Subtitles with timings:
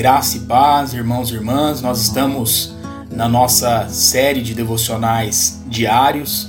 [0.00, 1.82] Graça e paz, irmãos e irmãs.
[1.82, 2.74] Nós estamos
[3.10, 6.48] na nossa série de devocionais diários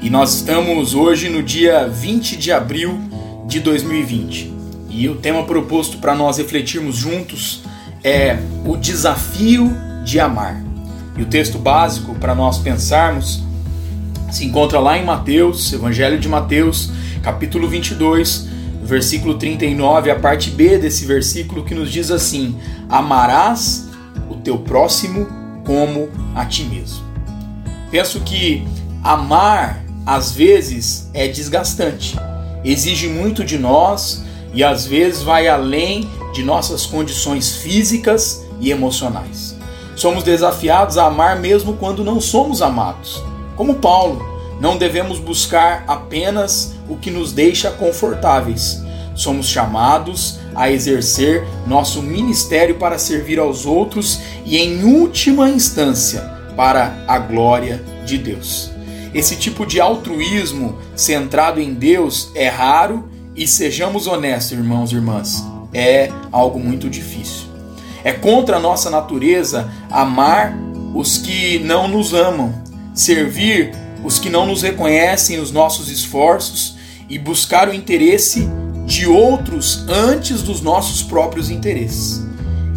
[0.00, 3.00] e nós estamos hoje no dia 20 de abril
[3.48, 4.54] de 2020.
[4.88, 7.64] E o tema proposto para nós refletirmos juntos
[8.04, 10.62] é o desafio de amar.
[11.18, 13.42] E o texto básico para nós pensarmos
[14.30, 18.46] se encontra lá em Mateus, Evangelho de Mateus, capítulo 22,
[18.82, 22.56] versículo 39, a parte B desse versículo que nos diz assim:
[22.88, 23.88] Amarás
[24.28, 25.26] o teu próximo
[25.64, 27.04] como a ti mesmo.
[27.90, 28.66] Penso que
[29.02, 32.16] amar às vezes é desgastante,
[32.64, 39.56] exige muito de nós e às vezes vai além de nossas condições físicas e emocionais.
[39.94, 43.22] Somos desafiados a amar mesmo quando não somos amados.
[43.56, 44.24] Como Paulo,
[44.62, 48.80] não devemos buscar apenas o que nos deixa confortáveis.
[49.12, 56.20] Somos chamados a exercer nosso ministério para servir aos outros e, em última instância,
[56.56, 58.70] para a glória de Deus.
[59.12, 65.44] Esse tipo de altruísmo centrado em Deus é raro e, sejamos honestos, irmãos e irmãs,
[65.74, 67.48] é algo muito difícil.
[68.04, 70.56] É contra a nossa natureza amar
[70.94, 72.54] os que não nos amam,
[72.94, 76.76] servir os que não nos reconhecem os nossos esforços
[77.08, 78.48] e buscar o interesse
[78.86, 82.26] de outros antes dos nossos próprios interesses.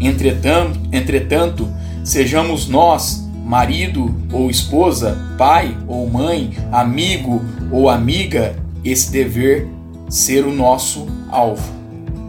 [0.00, 1.68] Entretanto, entretanto,
[2.04, 9.68] sejamos nós, marido ou esposa, pai ou mãe, amigo ou amiga, esse dever
[10.08, 11.70] ser o nosso alvo.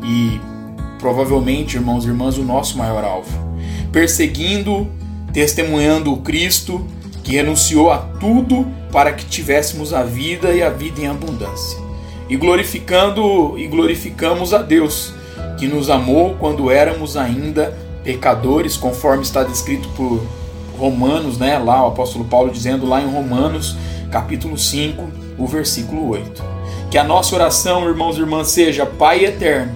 [0.03, 0.39] E
[1.00, 3.31] provavelmente, irmãos e irmãs, o nosso maior alvo.
[3.92, 4.89] Perseguindo,
[5.31, 6.86] testemunhando o Cristo
[7.23, 11.80] que renunciou a tudo para que tivéssemos a vida e a vida em abundância.
[12.30, 15.14] E glorificando e glorificamos a Deus,
[15.58, 20.22] que nos amou quando éramos ainda pecadores, conforme está descrito por
[20.78, 21.57] Romanos, né?
[21.59, 23.75] Lá o apóstolo Paulo dizendo lá em Romanos,
[24.09, 26.44] capítulo 5, o versículo 8.
[26.90, 29.73] Que a nossa oração, irmãos e irmãs, seja Pai eterno.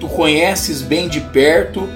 [0.00, 1.88] Tu conheces bem de perto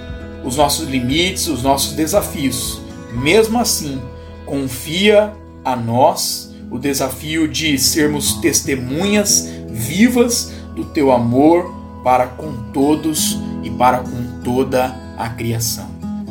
[0.44, 2.80] os nossos limites, os nossos desafios.
[3.12, 4.00] Mesmo assim,
[4.44, 5.32] confia
[5.64, 11.70] a nós o desafio de sermos testemunhas vivas do teu amor
[12.02, 15.86] para com todos e para com toda a criação.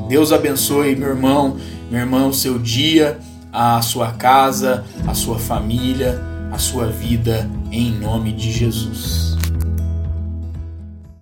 [0.09, 1.57] Deus abençoe, meu irmão,
[1.89, 3.19] meu irmão, o seu dia,
[3.53, 6.19] a sua casa, a sua família,
[6.51, 9.40] a sua vida, em nome de Jesus.